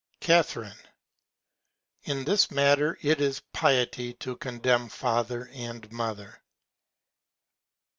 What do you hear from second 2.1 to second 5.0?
this Matter it is Piety to contemn